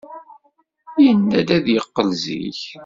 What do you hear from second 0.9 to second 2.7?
Yenna-d ad d-yeqqel zik.